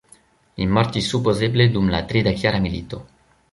[0.61, 3.05] Li mortis supozeble dum la tridekjara milito.